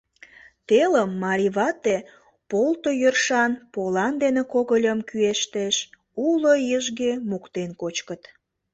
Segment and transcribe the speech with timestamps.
[0.67, 1.97] Телым марий вате
[2.49, 5.75] полто йӧршан полан дене когыльым кӱэштеш,
[6.27, 8.21] уло ешге моктен кочкыт.